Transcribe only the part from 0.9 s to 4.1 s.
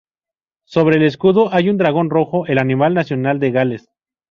el escudo hay un dragón rojo, el animal nacional de Gales.